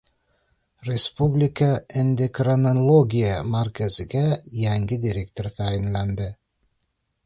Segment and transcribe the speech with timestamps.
[0.87, 1.67] Respublika
[2.03, 4.25] endokrinologiya markaziga
[4.65, 6.35] yangi direktor tayinlandi